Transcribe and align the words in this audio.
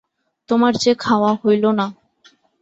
তোমার 0.49 0.73
যে 0.75 0.91
খাওয়া 0.95 1.31
হইল 1.35 1.63
না। 1.71 1.85